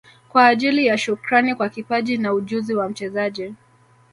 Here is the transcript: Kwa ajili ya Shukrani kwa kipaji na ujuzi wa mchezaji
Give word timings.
Kwa 0.29 0.47
ajili 0.47 0.85
ya 0.85 0.97
Shukrani 0.97 1.55
kwa 1.55 1.69
kipaji 1.69 2.17
na 2.17 2.33
ujuzi 2.33 2.75
wa 2.75 2.89
mchezaji 2.89 3.53